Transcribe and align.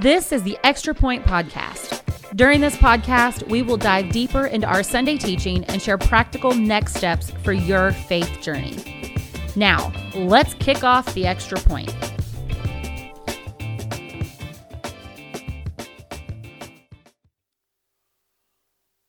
This 0.00 0.30
is 0.30 0.44
the 0.44 0.56
Extra 0.62 0.94
Point 0.94 1.24
Podcast. 1.24 2.36
During 2.36 2.60
this 2.60 2.76
podcast, 2.76 3.42
we 3.48 3.62
will 3.62 3.76
dive 3.76 4.12
deeper 4.12 4.46
into 4.46 4.64
our 4.64 4.84
Sunday 4.84 5.18
teaching 5.18 5.64
and 5.64 5.82
share 5.82 5.98
practical 5.98 6.54
next 6.54 6.94
steps 6.94 7.32
for 7.42 7.52
your 7.52 7.90
faith 7.90 8.40
journey. 8.40 9.12
Now, 9.56 9.92
let's 10.14 10.54
kick 10.54 10.84
off 10.84 11.12
the 11.14 11.26
Extra 11.26 11.58
Point. 11.58 11.92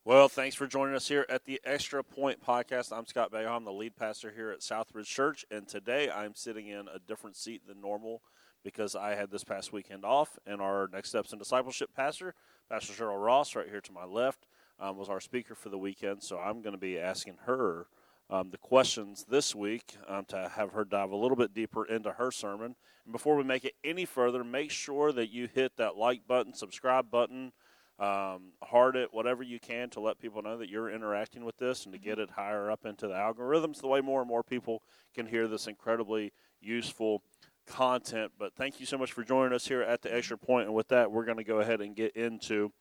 Well, 0.04 0.28
thanks 0.28 0.56
for 0.56 0.66
joining 0.66 0.96
us 0.96 1.08
here 1.08 1.28
at 1.30 1.46
the 1.46 1.62
Extra 1.64 2.04
Point 2.04 2.44
Podcast. 2.44 2.92
I'm 2.92 3.06
Scott 3.06 3.30
Bayo. 3.30 3.56
I'm 3.56 3.64
the 3.64 3.72
lead 3.72 3.96
pastor 3.96 4.32
here 4.36 4.50
at 4.50 4.62
Southridge 4.62 5.06
Church, 5.06 5.46
and 5.52 5.68
today 5.68 6.10
I'm 6.10 6.34
sitting 6.34 6.66
in 6.66 6.88
a 6.88 6.98
different 7.08 7.36
seat 7.36 7.68
than 7.68 7.80
normal 7.80 8.24
because 8.64 8.96
I 8.96 9.16
had 9.16 9.32
this 9.32 9.44
past 9.44 9.72
weekend 9.72 10.06
off, 10.06 10.38
and 10.46 10.62
our 10.62 10.90
Next 10.92 11.10
Steps 11.10 11.34
in 11.34 11.40
Discipleship 11.40 11.90
pastor, 11.96 12.34
Pastor 12.70 12.94
Cheryl 12.94 13.24
Ross, 13.24 13.56
right 13.56 13.68
here 13.68 13.82
to 13.82 13.92
my 13.92 14.06
left, 14.06 14.48
um, 14.80 14.98
was 14.98 15.10
our 15.10 15.20
speaker 15.20 15.56
for 15.56 15.70
the 15.70 15.78
weekend. 15.78 16.24
So 16.24 16.38
I'm 16.40 16.62
going 16.62 16.74
to 16.74 16.80
be 16.80 17.00
asking 17.00 17.38
her 17.46 17.88
um, 18.30 18.52
the 18.52 18.58
questions 18.58 19.26
this 19.30 19.56
week 19.56 19.96
um, 20.08 20.26
to 20.26 20.52
have 20.56 20.72
her 20.72 20.86
dive 20.86 21.12
a 21.12 21.16
little 21.16 21.38
bit 21.38 21.54
deeper 21.54 21.86
into 21.86 22.12
her 22.14 22.32
sermon. 22.32 22.76
And 23.06 23.12
before 23.12 23.36
we 23.36 23.44
make 23.44 23.66
it 23.66 23.74
any 23.84 24.06
further, 24.06 24.44
make 24.44 24.72
sure 24.72 25.12
that 25.12 25.32
you 25.32 25.48
hit 25.48 25.78
that 25.78 25.98
like 25.98 26.28
button, 26.28 26.54
subscribe 26.54 27.10
button 27.10 27.52
um, 28.00 28.54
heart 28.64 28.96
it, 28.96 29.14
whatever 29.14 29.44
you 29.44 29.60
can 29.60 29.90
to 29.90 30.00
let 30.00 30.20
people 30.20 30.42
know 30.42 30.58
that 30.58 30.70
you're 30.70 30.90
interacting 30.90 31.44
with 31.44 31.58
this 31.58 31.84
and 31.84 31.94
to 31.94 32.00
get 32.00 32.18
it 32.18 32.30
higher 32.30 32.72
up 32.72 32.86
into 32.86 33.08
the 33.08 33.14
algorithms, 33.14 33.82
the 33.82 33.88
way 33.88 34.00
more 34.00 34.22
and 34.22 34.30
more 34.30 34.42
people 34.42 34.82
can 35.14 35.26
hear 35.26 35.48
this 35.48 35.68
incredibly 35.68 36.32
useful 36.62 37.22
content. 37.70 38.34
But 38.38 38.54
thank 38.56 38.80
you 38.80 38.86
so 38.86 38.98
much 38.98 39.12
for 39.12 39.24
joining 39.24 39.54
us 39.54 39.68
here 39.68 39.82
at 39.82 40.02
the 40.02 40.14
Extra 40.14 40.38
Point. 40.38 40.68
And 40.68 40.76
with 40.76 40.90
that, 40.90 41.12
we're 41.12 41.26
going 41.26 41.38
to 41.38 41.44
go 41.44 41.60
ahead 41.60 41.82
and 41.82 41.96
get 41.96 42.16
into 42.16 42.72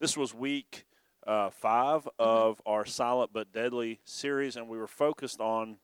this 0.00 0.16
was 0.16 0.34
week 0.34 0.84
uh, 1.26 1.50
five 1.50 2.08
of 2.18 2.60
our 2.66 2.84
Silent 2.84 3.30
but 3.32 3.52
Deadly 3.52 4.00
series, 4.04 4.56
and 4.56 4.68
we 4.68 4.76
were 4.76 4.86
focused 4.86 5.40
on 5.40 5.78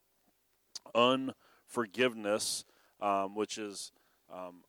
unforgiveness, 0.95 2.65
um, 3.01 3.35
which 3.35 3.57
is 3.57 3.93
um, 4.33 4.63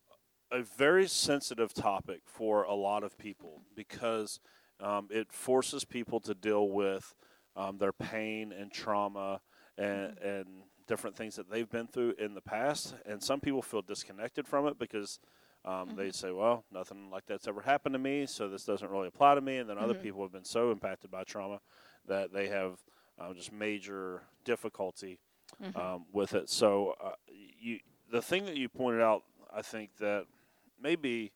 a 0.50 0.62
very 0.62 1.06
sensitive 1.06 1.74
topic 1.74 2.22
for 2.24 2.62
a 2.62 2.74
lot 2.74 3.04
of 3.04 3.18
people 3.18 3.62
because 3.74 4.40
um, 4.80 5.08
it 5.10 5.32
forces 5.32 5.84
people 5.84 6.20
to 6.20 6.34
deal 6.34 6.68
with 6.68 7.14
um, 7.56 7.78
their 7.78 7.92
pain 7.92 8.52
and 8.52 8.72
trauma 8.72 9.40
and, 9.76 10.18
and 10.18 10.46
different 10.86 11.16
things 11.16 11.36
that 11.36 11.50
they've 11.50 11.70
been 11.70 11.86
through 11.86 12.14
in 12.18 12.34
the 12.34 12.40
past. 12.40 12.94
And 13.06 13.22
some 13.22 13.40
people 13.40 13.62
feel 13.62 13.82
disconnected 13.82 14.46
from 14.46 14.66
it 14.66 14.78
because 14.78 15.18
um, 15.64 15.72
mm-hmm. 15.72 15.96
they 15.96 16.10
say, 16.10 16.32
well, 16.32 16.64
nothing 16.72 17.10
like 17.10 17.24
that's 17.26 17.46
ever 17.46 17.60
happened 17.60 17.94
to 17.94 17.98
me, 17.98 18.26
so 18.26 18.48
this 18.48 18.64
doesn't 18.64 18.90
really 18.90 19.08
apply 19.08 19.34
to 19.34 19.40
me. 19.40 19.58
And 19.58 19.68
then 19.68 19.76
mm-hmm. 19.76 19.84
other 19.84 19.94
people 19.94 20.22
have 20.22 20.32
been 20.32 20.44
so 20.44 20.70
impacted 20.70 21.10
by 21.10 21.24
trauma 21.24 21.60
that 22.08 22.32
they 22.32 22.48
have 22.48 22.78
uh, 23.20 23.32
just 23.32 23.52
major 23.52 24.22
difficulty 24.44 25.18
mm-hmm. 25.62 25.78
Um, 25.78 26.06
with 26.12 26.34
it. 26.34 26.48
So, 26.48 26.94
uh, 27.02 27.12
you, 27.60 27.78
the 28.10 28.22
thing 28.22 28.46
that 28.46 28.56
you 28.56 28.68
pointed 28.68 29.02
out, 29.02 29.22
I 29.54 29.62
think 29.62 29.90
that 29.98 30.26
maybe 30.80 31.32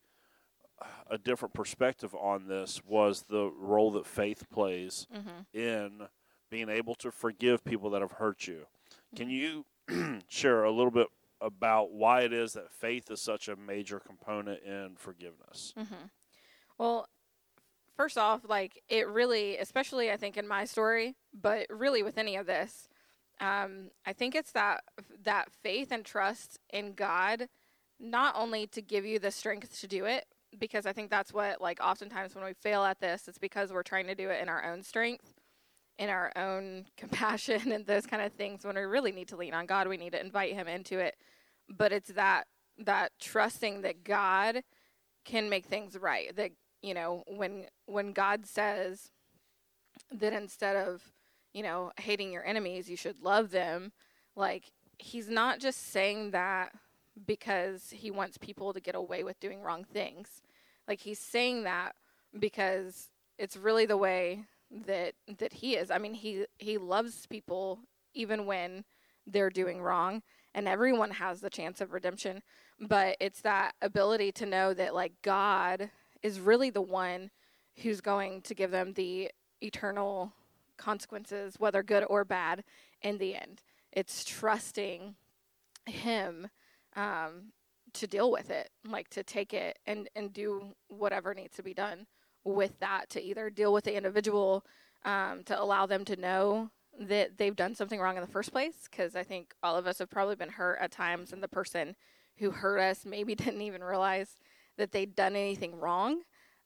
a 1.10 1.18
different 1.18 1.54
perspective 1.54 2.14
on 2.14 2.48
this 2.48 2.82
was 2.84 3.24
the 3.28 3.50
role 3.58 3.92
that 3.92 4.06
faith 4.06 4.48
plays 4.50 5.06
mm-hmm. 5.14 5.58
in 5.58 6.08
being 6.50 6.68
able 6.68 6.94
to 6.96 7.10
forgive 7.10 7.64
people 7.64 7.90
that 7.90 8.02
have 8.02 8.12
hurt 8.12 8.46
you. 8.46 8.66
Can 9.14 9.30
you 9.30 9.64
share 10.28 10.64
a 10.64 10.70
little 10.70 10.90
bit 10.90 11.08
about 11.40 11.92
why 11.92 12.22
it 12.22 12.32
is 12.32 12.54
that 12.54 12.72
faith 12.72 13.10
is 13.10 13.20
such 13.20 13.48
a 13.48 13.56
major 13.56 14.00
component 14.00 14.62
in 14.62 14.94
forgiveness? 14.96 15.74
Mm-hmm. 15.78 16.06
Well, 16.78 17.08
first 17.96 18.18
off, 18.18 18.42
like 18.48 18.82
it 18.88 19.08
really, 19.08 19.56
especially 19.58 20.10
I 20.10 20.16
think 20.16 20.36
in 20.36 20.48
my 20.48 20.64
story, 20.64 21.16
but 21.32 21.66
really 21.70 22.02
with 22.02 22.18
any 22.18 22.36
of 22.36 22.46
this, 22.46 22.88
um, 23.40 23.90
I 24.06 24.12
think 24.12 24.34
it's 24.34 24.52
that 24.52 24.84
that 25.24 25.50
faith 25.62 25.92
and 25.92 26.04
trust 26.04 26.58
in 26.70 26.94
God 26.94 27.48
not 28.00 28.34
only 28.36 28.66
to 28.68 28.82
give 28.82 29.04
you 29.04 29.18
the 29.18 29.30
strength 29.30 29.80
to 29.80 29.86
do 29.86 30.04
it, 30.04 30.26
because 30.58 30.86
I 30.86 30.92
think 30.92 31.10
that's 31.10 31.32
what, 31.32 31.60
like, 31.60 31.80
oftentimes 31.82 32.34
when 32.34 32.44
we 32.44 32.52
fail 32.52 32.84
at 32.84 33.00
this, 33.00 33.28
it's 33.28 33.38
because 33.38 33.72
we're 33.72 33.82
trying 33.82 34.06
to 34.06 34.14
do 34.14 34.28
it 34.30 34.40
in 34.40 34.48
our 34.48 34.64
own 34.70 34.82
strength, 34.82 35.32
in 35.98 36.08
our 36.08 36.32
own 36.36 36.86
compassion, 36.96 37.72
and 37.72 37.86
those 37.86 38.06
kind 38.06 38.22
of 38.22 38.32
things. 38.32 38.64
When 38.64 38.76
we 38.76 38.82
really 38.82 39.12
need 39.12 39.28
to 39.28 39.36
lean 39.36 39.54
on 39.54 39.66
God, 39.66 39.88
we 39.88 39.96
need 39.96 40.12
to 40.12 40.20
invite 40.20 40.54
Him 40.54 40.68
into 40.68 40.98
it. 40.98 41.16
But 41.68 41.92
it's 41.92 42.10
that 42.10 42.46
that 42.78 43.12
trusting 43.18 43.82
that 43.82 44.04
God 44.04 44.62
can 45.24 45.48
make 45.48 45.66
things 45.66 45.96
right. 45.98 46.34
That 46.36 46.52
you 46.82 46.94
know, 46.94 47.24
when 47.26 47.66
when 47.86 48.12
God 48.12 48.46
says 48.46 49.10
that 50.12 50.32
instead 50.32 50.76
of 50.76 51.02
you 51.52 51.62
know 51.62 51.92
hating 51.98 52.32
your 52.32 52.44
enemies, 52.44 52.88
you 52.88 52.96
should 52.96 53.22
love 53.22 53.50
them. 53.50 53.92
Like 54.34 54.72
He's 54.98 55.28
not 55.28 55.60
just 55.60 55.90
saying 55.92 56.30
that 56.30 56.72
because 57.24 57.90
he 57.90 58.10
wants 58.10 58.36
people 58.36 58.72
to 58.72 58.80
get 58.80 58.94
away 58.94 59.24
with 59.24 59.40
doing 59.40 59.62
wrong 59.62 59.84
things. 59.84 60.42
Like 60.86 61.00
he's 61.00 61.18
saying 61.18 61.64
that 61.64 61.94
because 62.38 63.10
it's 63.38 63.56
really 63.56 63.86
the 63.86 63.96
way 63.96 64.44
that 64.84 65.14
that 65.38 65.52
he 65.52 65.76
is. 65.76 65.90
I 65.90 65.98
mean, 65.98 66.14
he 66.14 66.46
he 66.58 66.78
loves 66.78 67.26
people 67.26 67.80
even 68.14 68.46
when 68.46 68.84
they're 69.26 69.50
doing 69.50 69.80
wrong 69.80 70.22
and 70.54 70.68
everyone 70.68 71.10
has 71.10 71.40
the 71.40 71.50
chance 71.50 71.80
of 71.80 71.92
redemption, 71.92 72.42
but 72.80 73.16
it's 73.20 73.40
that 73.42 73.74
ability 73.82 74.32
to 74.32 74.46
know 74.46 74.72
that 74.72 74.94
like 74.94 75.12
God 75.22 75.90
is 76.22 76.40
really 76.40 76.70
the 76.70 76.82
one 76.82 77.30
who's 77.82 78.00
going 78.00 78.40
to 78.42 78.54
give 78.54 78.70
them 78.70 78.94
the 78.94 79.30
eternal 79.60 80.32
consequences 80.76 81.54
whether 81.58 81.82
good 81.82 82.04
or 82.08 82.24
bad 82.24 82.64
in 83.02 83.18
the 83.18 83.34
end. 83.34 83.62
It's 83.92 84.24
trusting 84.24 85.14
him 85.86 86.48
um, 86.94 87.52
to 87.94 88.06
deal 88.06 88.30
with 88.30 88.50
it, 88.50 88.70
like 88.86 89.08
to 89.10 89.22
take 89.22 89.54
it 89.54 89.78
and, 89.86 90.08
and 90.14 90.32
do 90.32 90.74
whatever 90.88 91.34
needs 91.34 91.56
to 91.56 91.62
be 91.62 91.74
done 91.74 92.06
with 92.46 92.78
that 92.80 93.10
to 93.10 93.22
either 93.22 93.50
deal 93.50 93.72
with 93.72 93.84
the 93.84 93.96
individual, 93.96 94.64
um, 95.04 95.42
to 95.44 95.60
allow 95.60 95.86
them 95.86 96.04
to 96.04 96.16
know 96.16 96.70
that 96.98 97.36
they've 97.36 97.56
done 97.56 97.74
something 97.74 98.00
wrong 98.00 98.16
in 98.16 98.22
the 98.22 98.30
first 98.30 98.52
place. 98.52 98.88
Because 98.90 99.16
I 99.16 99.22
think 99.22 99.54
all 99.62 99.76
of 99.76 99.86
us 99.86 99.98
have 99.98 100.10
probably 100.10 100.36
been 100.36 100.50
hurt 100.50 100.78
at 100.80 100.90
times, 100.90 101.32
and 101.32 101.42
the 101.42 101.48
person 101.48 101.96
who 102.38 102.50
hurt 102.50 102.78
us 102.78 103.04
maybe 103.04 103.34
didn't 103.34 103.62
even 103.62 103.82
realize 103.82 104.36
that 104.78 104.92
they'd 104.92 105.14
done 105.14 105.36
anything 105.36 105.78
wrong. 105.78 106.22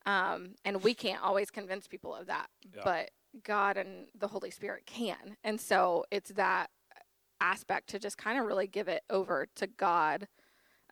Um, 0.06 0.54
and 0.64 0.82
we 0.82 0.94
can't 0.94 1.22
always 1.22 1.50
convince 1.50 1.86
people 1.86 2.14
of 2.14 2.26
that, 2.26 2.48
yeah. 2.74 2.82
but 2.84 3.10
God 3.44 3.76
and 3.76 4.06
the 4.18 4.28
Holy 4.28 4.50
Spirit 4.50 4.86
can. 4.86 5.36
And 5.44 5.60
so 5.60 6.04
it's 6.10 6.30
that 6.30 6.70
aspect 7.40 7.88
to 7.90 7.98
just 7.98 8.18
kind 8.18 8.38
of 8.38 8.46
really 8.46 8.66
give 8.66 8.88
it 8.88 9.02
over 9.10 9.46
to 9.56 9.66
God 9.66 10.26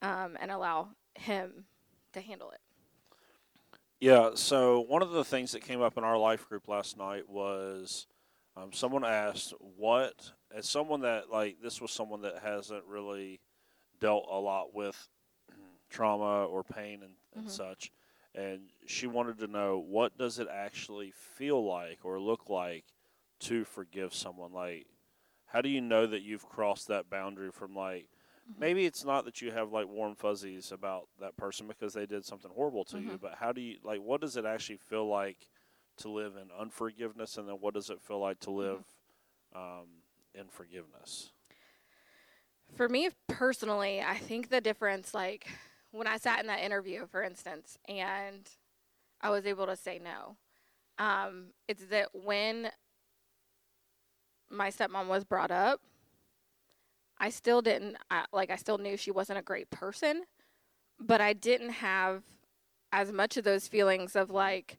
um, 0.03 0.37
and 0.41 0.50
allow 0.50 0.91
Him 1.15 1.65
to 2.12 2.20
handle 2.20 2.50
it. 2.50 2.60
Yeah. 4.01 4.31
So 4.35 4.81
one 4.81 5.03
of 5.03 5.11
the 5.11 5.25
things 5.25 5.53
that 5.53 5.61
came 5.63 5.81
up 5.81 5.99
in 5.99 6.05
our 6.05 6.19
life 6.19 6.49
group 6.49 6.69
last 6.69 6.97
night 6.97 7.29
was 7.29 8.07
um, 8.57 8.73
someone 8.73 9.05
asked, 9.05 9.55
"What?" 9.77 10.33
As 10.55 10.69
someone 10.69 11.03
that 11.03 11.31
like 11.31 11.59
this 11.63 11.81
was 11.81 11.91
someone 11.91 12.23
that 12.23 12.39
hasn't 12.43 12.85
really 12.87 13.41
dealt 14.01 14.27
a 14.31 14.39
lot 14.39 14.75
with 14.75 15.09
trauma 15.91 16.47
or 16.47 16.63
pain 16.63 17.03
and, 17.03 17.15
and 17.35 17.45
mm-hmm. 17.45 17.49
such, 17.49 17.91
and 18.35 18.71
she 18.87 19.07
wanted 19.07 19.39
to 19.39 19.47
know 19.47 19.79
what 19.79 20.17
does 20.17 20.39
it 20.39 20.49
actually 20.53 21.13
feel 21.13 21.65
like 21.65 21.99
or 22.05 22.21
look 22.21 22.49
like 22.49 22.85
to 23.41 23.65
forgive 23.65 24.13
someone 24.13 24.53
like 24.53 24.87
how 25.49 25.63
do 25.63 25.69
you 25.69 25.81
know 25.81 26.07
that 26.07 26.23
you've 26.23 26.47
crossed 26.47 26.89
that 26.89 27.11
boundary 27.11 27.51
from 27.51 27.75
like. 27.75 28.07
Maybe 28.59 28.87
it's 28.87 29.05
not 29.05 29.25
that 29.25 29.43
you 29.43 29.50
have 29.50 29.73
like 29.73 29.89
warm 29.89 30.15
fuzzies 30.15 30.73
about 30.73 31.09
that 31.21 31.37
person 31.37 31.67
because 31.67 31.93
they 31.93 32.06
did 32.06 32.25
something 32.25 32.50
horrible 32.55 32.85
to 32.85 32.97
mm-hmm. 32.97 33.11
you 33.11 33.19
but 33.21 33.35
how 33.39 33.53
do 33.53 33.61
you 33.61 33.77
like 33.83 34.00
what 34.00 34.21
does 34.21 34.37
it 34.37 34.45
actually 34.45 34.77
feel 34.77 35.06
like 35.06 35.49
to 35.97 36.09
live 36.09 36.35
in 36.37 36.49
unforgiveness 36.59 37.37
and 37.37 37.49
then 37.49 37.56
what 37.56 37.75
does 37.75 37.91
it 37.91 38.00
feel 38.00 38.21
like 38.21 38.39
to 38.41 38.49
mm-hmm. 38.49 38.59
live 38.59 38.85
mm-hmm. 39.56 39.81
um, 39.81 39.87
in 40.35 40.47
forgiveness 40.49 41.31
for 42.77 42.89
me 42.89 43.11
personally 43.27 44.00
i 44.00 44.17
think 44.17 44.51
the 44.51 44.61
difference 44.61 45.15
like 45.15 45.49
when 45.91 46.06
i 46.06 46.17
sat 46.17 46.41
in 46.41 46.47
that 46.47 46.61
interview 46.61 47.06
for 47.06 47.23
instance 47.23 47.79
and 47.89 48.51
i 49.21 49.31
was 49.31 49.47
able 49.47 49.67
to 49.67 49.77
say 49.77 50.01
no 50.03 50.37
um, 50.99 51.47
it's 51.69 51.85
that 51.87 52.09
when 52.12 52.71
my 54.51 54.71
stepmom 54.71 55.09
was 55.09 55.25
brought 55.25 55.51
up, 55.51 55.81
I 57.19 57.31
still 57.31 57.62
didn't 57.62 57.97
I, 58.11 58.25
like 58.32 58.50
I 58.50 58.56
still 58.56 58.79
knew 58.79 58.97
she 58.97 59.11
wasn't 59.11 59.38
a 59.38 59.43
great 59.43 59.70
person, 59.70 60.25
but 61.00 61.20
I 61.20 61.32
didn't 61.32 61.70
have 61.70 62.23
as 62.93 63.12
much 63.12 63.37
of 63.37 63.44
those 63.44 63.69
feelings 63.69 64.17
of 64.17 64.31
like 64.31 64.79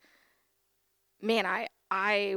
man, 1.21 1.45
I 1.45 1.67
I 1.91 2.35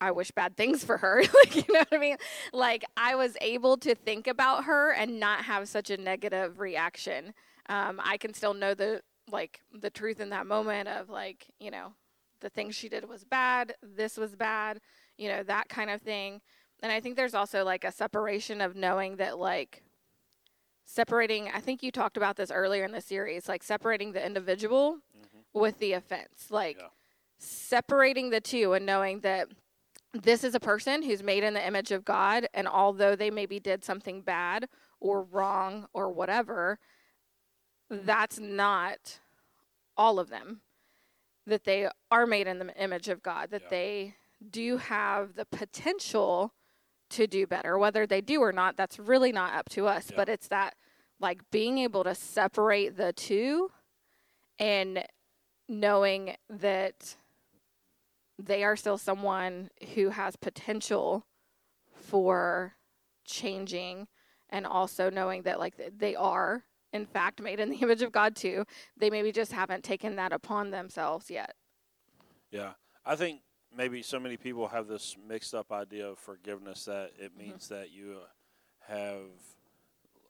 I 0.00 0.12
wish 0.12 0.30
bad 0.30 0.56
things 0.56 0.82
for 0.84 0.96
her. 0.98 1.22
like, 1.34 1.56
you 1.56 1.64
know 1.72 1.80
what 1.80 1.92
I 1.92 1.98
mean? 1.98 2.16
Like, 2.52 2.84
I 2.96 3.14
was 3.16 3.36
able 3.40 3.76
to 3.78 3.94
think 3.94 4.26
about 4.26 4.64
her 4.64 4.92
and 4.92 5.20
not 5.20 5.44
have 5.44 5.68
such 5.68 5.90
a 5.90 5.96
negative 5.96 6.58
reaction. 6.58 7.34
Um, 7.68 8.00
I 8.02 8.16
can 8.16 8.34
still 8.34 8.54
know 8.54 8.74
the 8.74 9.02
like 9.30 9.60
the 9.72 9.90
truth 9.90 10.18
in 10.20 10.30
that 10.30 10.46
moment 10.46 10.88
of 10.88 11.08
like, 11.08 11.46
you 11.60 11.70
know, 11.70 11.92
the 12.40 12.48
thing 12.48 12.70
she 12.70 12.88
did 12.88 13.08
was 13.08 13.24
bad, 13.24 13.74
this 13.82 14.16
was 14.16 14.34
bad, 14.34 14.80
you 15.16 15.28
know, 15.28 15.42
that 15.44 15.68
kind 15.68 15.90
of 15.90 16.00
thing. 16.02 16.40
And 16.82 16.90
I 16.92 17.00
think 17.00 17.16
there's 17.16 17.34
also 17.34 17.64
like 17.64 17.84
a 17.84 17.92
separation 17.92 18.60
of 18.60 18.74
knowing 18.76 19.16
that 19.16 19.38
like 19.38 19.82
separating 20.84 21.48
I 21.54 21.60
think 21.60 21.82
you 21.82 21.90
talked 21.92 22.16
about 22.16 22.36
this 22.36 22.50
earlier 22.50 22.84
in 22.84 22.92
the 22.92 23.00
series, 23.00 23.48
like 23.48 23.62
separating 23.62 24.12
the 24.12 24.24
individual 24.24 24.98
Mm-hmm. 25.16 25.60
with 25.60 25.78
the 25.78 25.92
offense. 25.92 26.46
Like 26.50 26.78
Yeah. 26.80 26.88
separating 27.38 28.30
the 28.30 28.40
two 28.40 28.72
and 28.72 28.86
knowing 28.86 29.20
that 29.20 29.48
this 30.12 30.42
is 30.42 30.54
a 30.54 30.60
person 30.60 31.02
who's 31.02 31.22
made 31.22 31.44
in 31.44 31.54
the 31.54 31.64
image 31.64 31.92
of 31.92 32.04
God 32.04 32.46
and 32.54 32.66
although 32.66 33.14
they 33.14 33.30
maybe 33.30 33.60
did 33.60 33.84
something 33.84 34.22
bad 34.22 34.68
or 34.98 35.22
wrong 35.22 35.86
or 35.92 36.10
whatever, 36.10 36.78
that's 37.90 38.38
not 38.38 39.20
all 39.96 40.18
of 40.18 40.30
them. 40.30 40.62
That 41.46 41.64
they 41.64 41.88
are 42.10 42.26
made 42.26 42.46
in 42.46 42.58
the 42.58 42.74
image 42.82 43.08
of 43.08 43.22
God, 43.22 43.50
that 43.50 43.62
Yeah. 43.62 43.68
they 43.70 44.14
do 44.50 44.76
have 44.78 45.34
the 45.34 45.44
potential 45.44 46.52
to 47.10 47.26
do 47.26 47.46
better. 47.46 47.78
Whether 47.78 48.06
they 48.06 48.20
do 48.20 48.40
or 48.40 48.52
not, 48.52 48.76
that's 48.76 48.98
really 48.98 49.32
not 49.32 49.54
up 49.54 49.68
to 49.70 49.86
us. 49.86 50.08
Yeah. 50.10 50.16
But 50.16 50.28
it's 50.28 50.48
that, 50.48 50.74
like, 51.20 51.42
being 51.50 51.78
able 51.78 52.04
to 52.04 52.14
separate 52.14 52.96
the 52.96 53.12
two 53.12 53.70
and 54.58 55.04
knowing 55.68 56.36
that 56.48 57.16
they 58.38 58.64
are 58.64 58.76
still 58.76 58.98
someone 58.98 59.70
who 59.94 60.10
has 60.10 60.36
potential 60.36 61.26
for 61.94 62.74
changing 63.24 64.08
and 64.48 64.66
also 64.66 65.10
knowing 65.10 65.42
that 65.42 65.60
like 65.60 65.74
they 65.96 66.16
are 66.16 66.64
in 66.92 67.06
fact 67.06 67.40
made 67.40 67.60
in 67.60 67.70
the 67.70 67.76
image 67.82 68.02
of 68.02 68.12
God 68.12 68.34
too. 68.34 68.64
They 68.96 69.10
maybe 69.10 69.32
just 69.32 69.52
haven't 69.52 69.84
taken 69.84 70.16
that 70.16 70.32
upon 70.32 70.70
themselves 70.70 71.30
yet. 71.30 71.54
Yeah, 72.50 72.72
I 73.06 73.16
think 73.16 73.42
maybe 73.76 74.02
so 74.02 74.18
many 74.20 74.36
people 74.36 74.68
have 74.68 74.86
this 74.88 75.16
mixed 75.28 75.54
up 75.54 75.70
idea 75.72 76.08
of 76.08 76.18
forgiveness 76.18 76.84
that 76.86 77.12
it 77.18 77.30
Mm-hmm. 77.32 77.48
means 77.50 77.68
that 77.68 77.90
you 77.90 78.18
have 78.88 79.20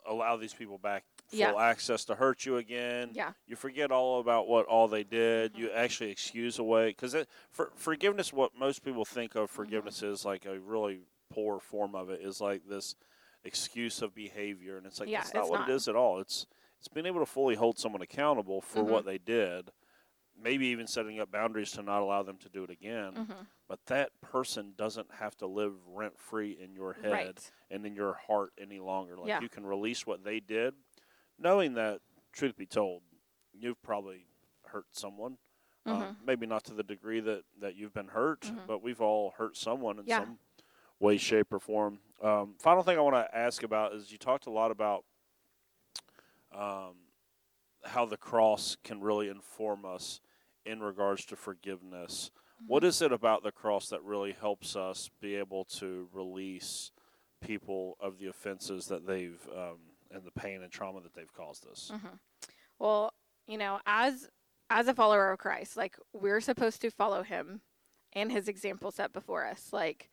allowed 0.06 0.38
these 0.38 0.54
people 0.54 0.78
back 0.78 1.04
full 1.28 1.38
Yeah. 1.38 1.54
access 1.56 2.04
to 2.06 2.14
hurt 2.14 2.44
you 2.44 2.56
again. 2.56 3.10
Yeah. 3.12 3.32
You 3.46 3.56
forget 3.56 3.90
all 3.90 4.20
about 4.20 4.48
what 4.48 4.66
all 4.66 4.88
they 4.88 5.04
did. 5.04 5.56
You 5.56 5.70
actually 5.70 6.10
excuse 6.10 6.58
away 6.58 6.88
because 6.88 7.14
for 7.50 7.70
forgiveness. 7.76 8.32
What 8.32 8.56
most 8.58 8.84
people 8.84 9.04
think 9.04 9.34
of 9.34 9.50
forgiveness 9.50 10.02
is 10.02 10.24
like 10.24 10.46
a 10.46 10.58
really 10.58 11.00
poor 11.32 11.60
form 11.60 11.94
of 11.94 12.10
it 12.10 12.20
is 12.22 12.40
like 12.40 12.62
this 12.68 12.96
excuse 13.44 14.02
of 14.02 14.14
behavior, 14.14 14.76
and 14.76 14.86
it's 14.86 15.00
like 15.00 15.08
Yeah, 15.08 15.20
that's 15.20 15.34
not 15.34 15.48
what 15.48 15.60
not. 15.60 15.70
it 15.70 15.74
is 15.74 15.86
at 15.88 15.96
all. 15.96 16.18
It's 16.18 16.46
it's 16.78 16.88
being 16.88 17.06
able 17.06 17.20
to 17.20 17.26
fully 17.26 17.54
hold 17.56 17.78
someone 17.78 18.00
accountable 18.02 18.60
for 18.62 18.80
Mhm. 18.82 18.86
what 18.88 19.04
they 19.04 19.18
did, 19.18 19.70
maybe 20.42 20.66
even 20.68 20.86
setting 20.86 21.20
up 21.20 21.30
boundaries 21.30 21.70
to 21.72 21.82
not 21.82 22.00
allow 22.02 22.22
them 22.22 22.38
to 22.38 22.48
do 22.48 22.64
it 22.64 22.70
again. 22.70 23.14
Mhm. 23.14 23.46
But 23.68 23.84
that 23.86 24.20
person 24.20 24.74
doesn't 24.76 25.12
have 25.14 25.36
to 25.38 25.46
live 25.46 25.74
rent 25.86 26.18
free 26.18 26.52
in 26.52 26.72
your 26.74 26.94
head 26.94 27.12
Right. 27.12 27.52
and 27.70 27.84
in 27.86 27.94
your 27.94 28.14
heart 28.14 28.52
any 28.58 28.78
longer. 28.80 29.16
Like 29.16 29.28
Yeah. 29.28 29.40
you 29.40 29.48
can 29.48 29.66
release 29.66 30.06
what 30.06 30.24
they 30.24 30.40
did, 30.40 30.74
knowing 31.38 31.74
that, 31.74 32.00
truth 32.32 32.56
be 32.56 32.66
told, 32.66 33.02
you've 33.52 33.80
probably 33.82 34.26
hurt 34.66 34.86
someone. 34.94 35.38
Mm-hmm. 35.86 36.02
Um, 36.02 36.18
maybe 36.24 36.46
not 36.46 36.64
to 36.64 36.74
the 36.74 36.82
degree 36.82 37.20
that, 37.20 37.44
that 37.58 37.74
you've 37.74 37.94
been 37.94 38.08
hurt, 38.08 38.42
Mhm. 38.42 38.66
but 38.66 38.82
we've 38.82 39.00
all 39.00 39.30
hurt 39.32 39.56
someone 39.56 39.98
in 39.98 40.06
Yeah. 40.06 40.20
some 40.20 40.38
way, 40.98 41.16
shape, 41.16 41.52
or 41.52 41.58
form. 41.58 42.00
Um, 42.20 42.54
final 42.58 42.82
thing 42.82 42.98
I 42.98 43.00
want 43.00 43.16
to 43.16 43.34
ask 43.36 43.62
about 43.62 43.94
is 43.94 44.12
you 44.12 44.18
talked 44.18 44.46
a 44.46 44.50
lot 44.50 44.70
about 44.70 45.04
um, 46.52 46.96
how 47.84 48.04
the 48.04 48.16
cross 48.16 48.76
can 48.82 49.00
really 49.00 49.28
inform 49.28 49.84
us 49.84 50.20
in 50.64 50.80
regards 50.80 51.24
to 51.26 51.36
forgiveness. 51.36 52.30
What 52.66 52.84
is 52.84 53.00
it 53.00 53.12
about 53.12 53.42
the 53.42 53.52
cross 53.52 53.88
that 53.88 54.02
really 54.02 54.36
helps 54.38 54.76
us 54.76 55.10
be 55.20 55.36
able 55.36 55.64
to 55.76 56.08
release 56.12 56.90
people 57.40 57.96
of 58.00 58.18
the 58.18 58.26
offenses 58.26 58.86
that 58.86 59.06
they've 59.06 59.40
um, 59.56 59.78
and 60.10 60.24
the 60.24 60.30
pain 60.30 60.62
and 60.62 60.70
trauma 60.70 61.00
that 61.00 61.14
they've 61.14 61.32
caused 61.32 61.66
us? 61.66 61.90
Mm-hmm. 61.94 62.16
Well, 62.78 63.14
you 63.46 63.58
know, 63.58 63.80
as 63.86 64.28
as 64.68 64.88
a 64.88 64.94
follower 64.94 65.32
of 65.32 65.38
Christ, 65.38 65.76
like 65.76 65.96
we're 66.12 66.40
supposed 66.40 66.80
to 66.82 66.90
follow 66.90 67.22
him 67.22 67.60
and 68.12 68.30
his 68.30 68.48
example 68.48 68.90
set 68.90 69.12
before 69.12 69.44
us. 69.46 69.70
Like 69.72 70.10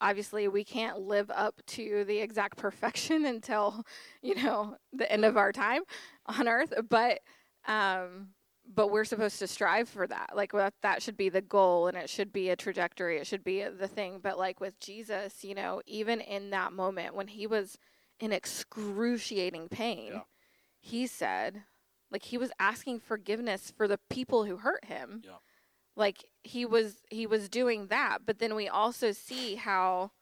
obviously 0.00 0.48
we 0.48 0.64
can't 0.64 1.00
live 1.00 1.30
up 1.30 1.60
to 1.66 2.04
the 2.04 2.18
exact 2.18 2.56
perfection 2.56 3.26
until, 3.26 3.84
you 4.22 4.34
know, 4.36 4.76
the 4.92 5.10
end 5.10 5.24
of 5.24 5.36
our 5.36 5.52
time 5.52 5.82
on 6.26 6.48
earth, 6.48 6.72
but 6.88 7.20
um 7.66 8.28
but 8.72 8.88
we're 8.90 9.04
supposed 9.04 9.38
to 9.38 9.46
strive 9.46 9.88
for 9.88 10.06
that. 10.06 10.30
Like 10.34 10.52
that 10.52 10.74
that 10.82 11.02
should 11.02 11.16
be 11.16 11.28
the 11.28 11.40
goal 11.40 11.86
and 11.88 11.96
it 11.96 12.10
should 12.10 12.32
be 12.32 12.50
a 12.50 12.56
trajectory. 12.56 13.18
It 13.18 13.26
should 13.26 13.44
be 13.44 13.62
the 13.64 13.88
thing. 13.88 14.20
But 14.22 14.38
like 14.38 14.60
with 14.60 14.78
Jesus, 14.80 15.42
you 15.42 15.54
know, 15.54 15.80
even 15.86 16.20
in 16.20 16.50
that 16.50 16.72
moment 16.72 17.14
when 17.14 17.28
he 17.28 17.46
was 17.46 17.78
in 18.20 18.32
excruciating 18.32 19.68
pain, 19.68 20.12
Yeah. 20.12 20.20
he 20.80 21.06
said, 21.06 21.62
like 22.10 22.24
he 22.24 22.38
was 22.38 22.50
asking 22.58 23.00
forgiveness 23.00 23.72
for 23.76 23.88
the 23.88 23.98
people 24.10 24.44
who 24.44 24.58
hurt 24.58 24.84
him. 24.84 25.22
Yeah. 25.24 25.38
Like 25.96 26.24
he 26.42 26.64
was 26.64 27.02
he 27.10 27.26
was 27.26 27.48
doing 27.48 27.88
that, 27.88 28.18
but 28.26 28.38
then 28.38 28.54
we 28.54 28.68
also 28.68 29.12
see 29.12 29.56
how 29.56 30.12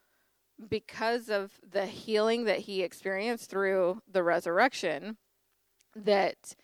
because 0.71 1.29
of 1.29 1.53
the 1.69 1.85
healing 1.87 2.45
that 2.45 2.61
he 2.61 2.83
experienced 2.83 3.51
through 3.51 4.01
the 4.11 4.23
resurrection 4.23 5.19
that 5.95 6.55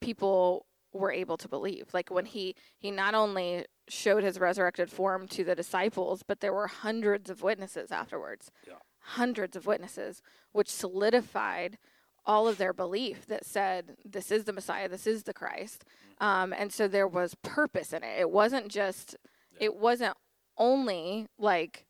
people 0.00 0.66
were 0.94 1.12
able 1.12 1.36
to 1.36 1.48
believe. 1.48 1.88
Like 1.92 2.10
when 2.10 2.24
he 2.26 2.54
he 2.78 2.90
not 2.90 3.14
only 3.14 3.66
showed 3.88 4.22
his 4.22 4.40
resurrected 4.40 4.90
form 4.90 5.28
to 5.28 5.44
the 5.44 5.54
disciples, 5.54 6.22
but 6.22 6.40
there 6.40 6.54
were 6.54 6.68
hundreds 6.68 7.28
of 7.28 7.42
witnesses 7.42 7.92
afterwards. 7.92 8.50
Yeah. 8.66 8.74
Hundreds 9.00 9.54
of 9.56 9.66
witnesses, 9.66 10.22
which 10.52 10.70
solidified 10.70 11.76
all 12.24 12.48
of 12.48 12.56
their 12.56 12.72
belief 12.72 13.26
that 13.26 13.44
said, 13.44 13.96
This 14.04 14.30
is 14.32 14.44
the 14.44 14.52
Messiah, 14.54 14.88
this 14.88 15.06
is 15.06 15.24
the 15.24 15.34
Christ. 15.34 15.84
Um, 16.20 16.54
and 16.56 16.72
so 16.72 16.88
there 16.88 17.08
was 17.08 17.34
purpose 17.42 17.92
in 17.92 18.02
it. 18.02 18.18
It 18.18 18.30
wasn't 18.30 18.68
just, 18.68 19.16
Yeah. 19.52 19.66
it 19.66 19.76
wasn't 19.76 20.16
only 20.56 21.26
like, 21.38 21.84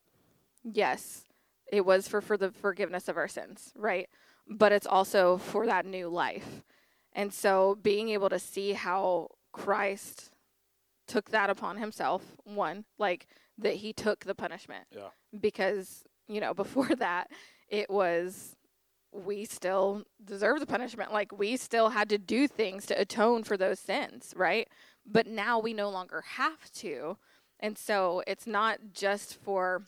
yes, 0.64 1.24
it 1.70 1.84
was 1.86 2.08
for, 2.08 2.20
for 2.20 2.36
the 2.36 2.50
forgiveness 2.50 3.08
of 3.08 3.16
our 3.16 3.28
sins, 3.28 3.72
right? 3.76 4.08
But 4.48 4.72
it's 4.72 4.86
also 4.86 5.38
for 5.38 5.66
that 5.66 5.86
new 5.86 6.08
life. 6.08 6.62
And 7.14 7.32
so 7.32 7.78
being 7.82 8.08
able 8.08 8.28
to 8.28 8.38
see 8.38 8.72
how 8.72 9.28
Christ 9.52 10.30
took 11.06 11.30
that 11.30 11.50
upon 11.50 11.76
himself, 11.76 12.36
one, 12.44 12.84
like 12.98 13.26
that 13.58 13.76
he 13.76 13.92
took 13.92 14.24
the 14.24 14.34
punishment. 14.34 14.86
Yeah. 14.90 15.08
Because, 15.38 16.04
you 16.28 16.40
know, 16.40 16.54
before 16.64 16.94
that, 16.96 17.30
it 17.68 17.90
was 17.90 18.56
we 19.12 19.44
still 19.44 20.02
deserve 20.24 20.58
the 20.58 20.66
punishment. 20.66 21.12
Like 21.12 21.36
we 21.38 21.56
still 21.56 21.90
had 21.90 22.08
to 22.08 22.18
do 22.18 22.48
things 22.48 22.84
to 22.86 23.00
atone 23.00 23.44
for 23.44 23.56
those 23.56 23.78
sins, 23.78 24.34
right? 24.36 24.68
But 25.06 25.26
now 25.26 25.60
we 25.60 25.72
no 25.72 25.88
longer 25.88 26.24
have 26.36 26.72
to. 26.76 27.16
And 27.60 27.78
so 27.78 28.22
it's 28.26 28.46
not 28.46 28.78
just 28.92 29.36
for 29.36 29.82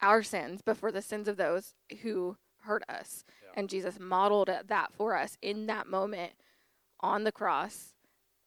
our 0.00 0.22
sins, 0.22 0.60
but 0.64 0.76
for 0.76 0.92
the 0.92 1.02
sins 1.02 1.26
of 1.26 1.36
those 1.36 1.74
who 2.02 2.36
hurt 2.62 2.84
us. 2.88 3.24
And 3.56 3.68
Jesus 3.70 3.98
modeled 3.98 4.50
that 4.68 4.92
for 4.92 5.16
us 5.16 5.38
in 5.42 5.66
that 5.66 5.88
moment 5.88 6.34
on 7.00 7.24
the 7.24 7.32
cross. 7.32 7.94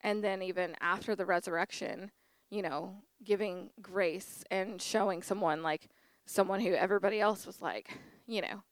And 0.01 0.23
then 0.23 0.41
even 0.41 0.75
after 0.79 1.15
the 1.15 1.25
resurrection, 1.25 2.11
you 2.49 2.61
know, 2.61 2.95
giving 3.23 3.71
grace 3.81 4.43
and 4.49 4.81
showing 4.81 5.21
someone 5.23 5.61
like 5.61 5.89
someone 6.25 6.59
who 6.61 6.73
everybody 6.73 7.19
else 7.19 7.45
was 7.45 7.61
like, 7.61 7.89
you 8.27 8.41
know, 8.41 8.63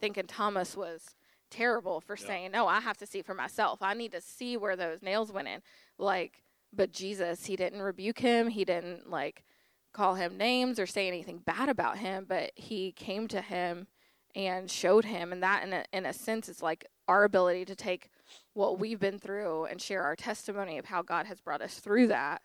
thinking 0.00 0.26
Thomas 0.26 0.76
was 0.76 1.16
terrible 1.50 2.00
for 2.00 2.16
Yeah. 2.16 2.26
saying, 2.26 2.50
"No, 2.52 2.68
I 2.68 2.80
have 2.80 2.96
to 2.98 3.06
see 3.06 3.22
for 3.22 3.34
myself. 3.34 3.82
I 3.82 3.92
need 3.94 4.12
to 4.12 4.20
see 4.20 4.56
where 4.56 4.76
those 4.76 5.02
nails 5.02 5.32
went 5.32 5.48
in." 5.48 5.62
Like, 5.98 6.44
but 6.72 6.92
Jesus, 6.92 7.46
he 7.46 7.56
didn't 7.56 7.82
rebuke 7.82 8.20
him. 8.20 8.48
He 8.48 8.64
didn't 8.64 9.10
like 9.10 9.44
call 9.92 10.14
him 10.14 10.36
names 10.36 10.78
or 10.78 10.86
say 10.86 11.08
anything 11.08 11.38
bad 11.38 11.68
about 11.68 11.98
him, 11.98 12.24
but 12.24 12.52
he 12.54 12.92
came 12.92 13.26
to 13.28 13.40
him 13.42 13.88
and 14.34 14.70
showed 14.70 15.04
him 15.04 15.32
and 15.32 15.42
that 15.42 15.62
in 15.64 15.72
a, 15.72 15.84
in 15.92 16.06
a 16.06 16.12
sense 16.12 16.48
is 16.48 16.62
like 16.62 16.86
our 17.08 17.24
ability 17.24 17.64
to 17.64 17.74
take 17.74 18.10
what 18.54 18.78
we've 18.78 19.00
been 19.00 19.18
through 19.18 19.64
and 19.64 19.80
share 19.80 20.02
our 20.02 20.14
testimony 20.16 20.78
of 20.78 20.86
how 20.86 21.02
God 21.02 21.26
has 21.26 21.40
brought 21.40 21.60
us 21.62 21.80
through 21.80 22.08
that 22.08 22.42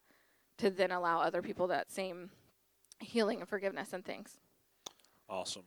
to 0.58 0.70
then 0.70 0.92
allow 0.92 1.20
other 1.20 1.42
people 1.42 1.68
that 1.68 1.92
same 1.92 2.30
healing 3.00 3.40
and 3.42 3.50
forgiveness 3.50 3.94
and 3.94 4.04
things. 4.04 4.40
Awesome. 5.30 5.64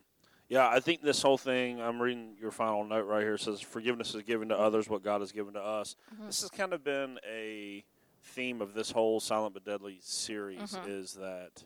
Yeah, 0.49 0.69
I 0.69 0.81
think 0.81 1.03
this 1.03 1.21
whole 1.21 1.37
thing, 1.37 1.81
I'm 1.81 2.01
reading 2.01 2.35
your 2.41 2.51
final 2.51 2.83
note 2.85 3.07
right 3.07 3.23
here 3.23 3.37
says 3.37 3.61
Forgiveness 3.61 4.15
is 4.15 4.23
given 4.23 4.49
to 4.49 4.59
others 4.59 4.89
what 4.89 5.03
God 5.03 5.21
has 5.21 5.31
given 5.31 5.53
to 5.55 5.61
us. 5.63 5.95
Mhm. 6.15 6.27
This 6.27 6.41
has 6.41 6.51
kind 6.51 6.73
of 6.73 6.83
been 6.83 7.19
a 7.31 7.85
theme 8.23 8.63
of 8.63 8.73
this 8.73 8.91
whole 8.91 9.21
Silent 9.21 9.53
but 9.55 9.65
Deadly 9.65 9.99
series 10.01 10.73
Mhm. 10.75 10.89
is 10.89 11.13
that 11.15 11.65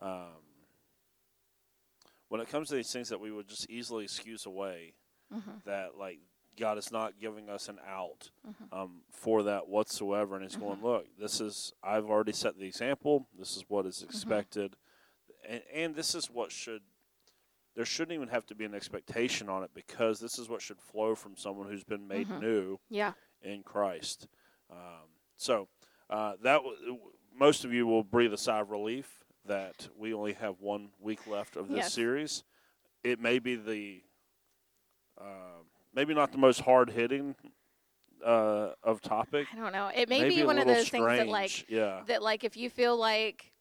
um, 0.00 0.42
when 2.28 2.40
it 2.40 2.48
comes 2.48 2.68
to 2.68 2.74
these 2.74 2.92
things 2.92 3.08
that 3.08 3.20
we 3.20 3.30
would 3.30 3.48
just 3.48 3.68
easily 3.70 4.04
excuse 4.04 4.46
away, 4.46 4.94
Mhm. 5.32 5.62
that, 5.64 5.96
like, 5.96 6.20
God 6.56 6.78
is 6.78 6.90
not 6.90 7.18
giving 7.20 7.48
us 7.50 7.68
an 7.68 7.78
out 7.86 8.30
um, 8.72 9.02
for 9.10 9.42
that 9.42 9.68
whatsoever, 9.68 10.34
and 10.36 10.42
He's 10.44 10.56
going, 10.56 10.80
look, 10.82 11.06
this 11.18 11.40
is 11.40 11.72
I've 11.82 12.06
already 12.06 12.32
set 12.32 12.56
the 12.58 12.66
example. 12.66 13.28
This 13.38 13.56
is 13.56 13.64
what 13.68 13.84
is 13.86 14.02
expected, 14.02 14.76
and, 15.46 15.62
and 15.72 15.94
this 15.94 16.14
is 16.14 16.30
what 16.30 16.50
should. 16.52 16.82
There 17.74 17.84
shouldn't 17.84 18.14
even 18.14 18.28
have 18.28 18.46
to 18.46 18.54
be 18.54 18.64
an 18.64 18.74
expectation 18.74 19.50
on 19.50 19.62
it 19.62 19.70
because 19.74 20.18
this 20.18 20.38
is 20.38 20.48
what 20.48 20.62
should 20.62 20.80
flow 20.80 21.14
from 21.14 21.36
someone 21.36 21.68
who's 21.68 21.84
been 21.84 22.08
made 22.08 22.30
new 22.40 22.78
Yeah. 22.88 23.12
in 23.42 23.62
Christ. 23.62 24.28
Um, 24.70 25.10
so 25.36 25.68
uh, 26.08 26.36
that 26.40 26.62
w- 26.62 26.98
most 27.34 27.66
of 27.66 27.74
you 27.74 27.86
will 27.86 28.02
breathe 28.02 28.32
a 28.32 28.38
sigh 28.38 28.60
of 28.60 28.70
relief 28.70 29.25
that 29.48 29.88
we 29.96 30.12
only 30.14 30.34
have 30.34 30.60
one 30.60 30.90
week 31.00 31.26
left 31.26 31.56
of 31.56 31.68
this 31.68 31.76
Yes. 31.78 31.92
series. 31.92 32.44
It 33.02 33.20
may 33.20 33.38
be 33.38 33.56
the 33.56 34.02
uh, 35.18 35.62
maybe 35.94 36.14
not 36.14 36.32
the 36.32 36.38
most 36.38 36.60
hard 36.60 36.90
hitting 36.90 37.34
uh, 38.24 38.70
of 38.82 39.00
topic. 39.00 39.46
I 39.52 39.56
don't 39.56 39.72
know. 39.72 39.90
It 39.94 40.08
may 40.08 40.22
maybe 40.22 40.36
be 40.36 40.44
one 40.44 40.58
of 40.58 40.66
those 40.66 40.88
things 40.88 41.04
that 41.06 41.28
like 41.28 41.68
yeah. 41.70 42.02
that 42.06 42.22
like 42.22 42.44
if 42.44 42.56
you 42.56 42.68
feel 42.70 42.96
like 42.96 43.52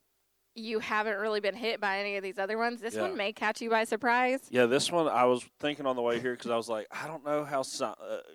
you 0.56 0.80
haven't 0.80 1.18
really 1.18 1.42
been 1.42 1.56
hit 1.56 1.82
by 1.82 2.00
any 2.00 2.16
of 2.16 2.24
these 2.24 2.40
other 2.40 2.58
ones, 2.58 2.80
this 2.80 2.96
Yeah. 2.96 3.02
one 3.04 3.18
may 3.18 3.34
catch 3.34 3.62
you 3.62 3.70
by 3.70 3.84
surprise. 3.84 4.48
Yeah, 4.50 4.66
this 4.66 4.92
one 4.92 5.08
I 5.08 5.26
was 5.26 5.44
thinking 5.60 5.86
on 5.86 5.96
the 5.96 6.02
way 6.02 6.20
here 6.20 6.34
because 6.34 6.50
I 6.50 6.56
was 6.56 6.70
like, 6.70 6.88
I 6.92 7.08
don't 7.08 7.26
know 7.26 7.44
how 7.44 7.62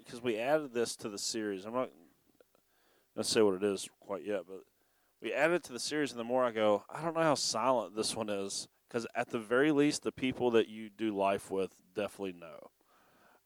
because 0.05 0.23
we 0.23 0.39
added 0.39 0.73
this 0.75 0.97
to 0.97 1.09
the 1.09 1.19
series. 1.19 1.65
I'm 1.65 1.73
not 1.75 1.91
gonna 3.15 3.25
say 3.25 3.43
what 3.43 3.55
it 3.55 3.63
is 3.63 3.89
quite 4.01 4.25
yet, 4.25 4.43
but 4.47 4.65
we 5.23 5.33
added 5.33 5.55
it 5.55 5.65
to 5.65 5.73
the 5.73 5.79
series, 5.79 6.11
and 6.11 6.21
the 6.21 6.25
more 6.25 6.45
I 6.45 6.51
go, 6.51 6.85
I 6.89 7.03
don't 7.03 7.15
know 7.15 7.23
how 7.23 7.35
silent 7.35 7.95
this 7.95 8.17
one 8.17 8.29
is 8.29 8.69
because 8.89 9.07
at 9.15 9.31
the 9.31 9.39
very 9.39 9.71
least, 9.73 10.03
the 10.03 10.13
people 10.13 10.51
that 10.53 10.69
you 10.69 10.91
do 10.91 11.15
life 11.15 11.51
with 11.51 11.71
definitely 11.95 12.35
know. 12.41 12.71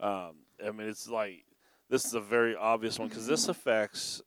Um, 0.00 0.36
I 0.64 0.70
mean, 0.70 0.88
it's 0.88 1.08
like 1.08 1.44
this 1.90 2.04
is 2.04 2.14
a 2.14 2.20
very 2.20 2.56
obvious 2.56 2.98
one 2.98 3.08
because 3.08 3.26
this 3.26 3.48
affects 3.48 4.22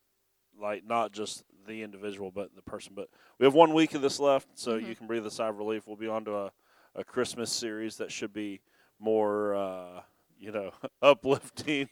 like 0.60 0.86
not 0.86 1.12
just 1.12 1.44
the 1.68 1.84
individual 1.84 2.32
but 2.32 2.56
the 2.56 2.62
person. 2.62 2.94
But 2.96 3.10
we 3.40 3.46
have 3.46 3.54
one 3.54 3.74
week 3.74 3.94
of 3.94 4.02
this 4.02 4.20
left, 4.20 4.48
so 4.56 4.76
you 4.76 4.96
can 4.96 5.08
breathe 5.08 5.26
a 5.26 5.32
sigh 5.32 5.48
of 5.48 5.58
relief. 5.58 5.88
We'll 5.88 5.98
be 5.98 6.08
on 6.08 6.26
to 6.26 6.36
a, 6.36 6.52
a 6.96 7.04
Christmas 7.04 7.52
series 7.52 7.98
that 7.98 8.12
should 8.12 8.34
be 8.34 8.62
more, 9.00 9.56
uh, 9.56 10.02
you 10.40 10.52
know, 10.52 10.72
uplifting, 11.02 11.88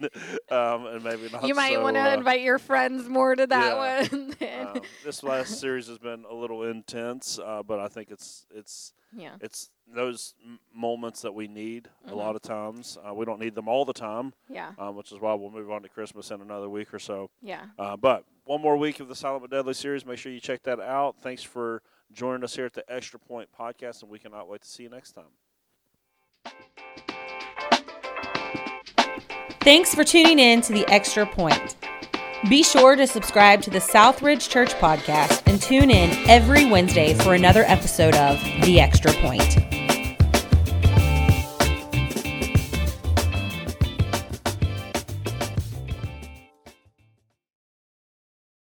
um, 0.51 0.85
and 0.87 1.03
maybe 1.03 1.29
not. 1.31 1.45
you 1.47 1.55
might 1.55 1.73
so, 1.73 1.83
want 1.83 1.95
to 1.95 2.01
uh, 2.01 2.13
invite 2.13 2.41
your 2.41 2.59
friends 2.59 3.07
more 3.09 3.35
to 3.35 3.47
that 3.47 3.75
yeah. 3.75 4.07
one. 4.11 4.35
um, 4.75 4.81
this 5.03 5.23
last 5.23 5.59
series 5.59 5.87
has 5.87 5.97
been 5.97 6.25
a 6.29 6.33
little 6.33 6.63
intense, 6.63 7.39
uh, 7.39 7.63
but 7.63 7.79
I 7.79 7.87
think 7.87 8.11
it's 8.11 8.45
it's 8.53 8.93
yeah. 9.15 9.35
it's 9.41 9.69
those 9.93 10.33
m- 10.43 10.59
moments 10.73 11.21
that 11.21 11.33
we 11.33 11.47
need 11.47 11.89
Mhm. 12.07 12.11
a 12.11 12.15
lot 12.15 12.35
of 12.35 12.41
times. 12.41 12.97
Uh, 13.07 13.13
we 13.13 13.25
don't 13.25 13.39
need 13.39 13.55
them 13.55 13.67
all 13.67 13.85
the 13.85 13.93
time, 13.93 14.33
Yeah. 14.49 14.71
um, 14.79 14.95
which 14.95 15.11
is 15.11 15.19
why 15.19 15.33
we'll 15.35 15.51
move 15.51 15.69
on 15.71 15.83
to 15.83 15.89
Christmas 15.89 16.31
in 16.31 16.41
another 16.41 16.69
week 16.69 16.93
or 16.93 16.99
so. 16.99 17.29
Yeah. 17.41 17.65
Uh, 17.77 17.95
but 17.95 18.25
one 18.45 18.61
more 18.61 18.77
week 18.77 18.99
of 18.99 19.07
the 19.07 19.15
Silent 19.15 19.41
but 19.41 19.51
Deadly 19.51 19.73
series. 19.73 20.05
Make 20.05 20.17
sure 20.19 20.31
you 20.31 20.39
check 20.39 20.63
that 20.63 20.79
out. 20.79 21.15
Thanks 21.21 21.43
for 21.43 21.81
joining 22.11 22.43
us 22.43 22.55
here 22.55 22.65
at 22.65 22.73
the 22.73 22.83
Extra 22.91 23.19
Point 23.19 23.49
Podcast, 23.57 24.01
and 24.01 24.11
we 24.11 24.19
cannot 24.19 24.47
wait 24.47 24.61
to 24.61 24.67
see 24.67 24.83
you 24.83 24.89
next 24.89 25.11
time. 25.13 25.25
Thanks 29.65 29.95
for 29.95 30.03
tuning 30.03 30.37
in 30.37 30.61
to 30.61 30.73
the 30.73 30.87
Extra 30.89 31.25
Point. 31.25 31.75
Be 32.47 32.61
sure 32.61 32.95
to 32.95 33.07
subscribe 33.07 33.63
to 33.63 33.71
the 33.71 33.79
Southridge 33.79 34.47
Church 34.47 34.75
podcast 34.75 35.41
and 35.47 35.59
tune 35.59 35.89
in 35.89 36.11
every 36.29 36.69
Wednesday 36.69 37.15
for 37.15 37.33
another 37.33 37.63
episode 37.63 38.13
of 38.13 38.39
The 38.61 38.79
Extra 38.79 39.11
Point. 39.13 39.64